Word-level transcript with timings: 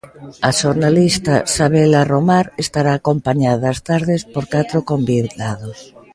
A 0.49 0.51
xornalista 0.61 1.35
Sabela 1.55 2.01
Romar 2.13 2.45
estará 2.65 2.91
acompañada 2.95 3.67
ás 3.73 3.79
tardes 3.89 4.21
por 4.33 4.43
catro 4.55 4.79
convidados. 4.91 5.79